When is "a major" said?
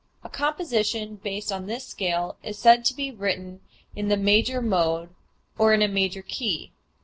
5.83-6.23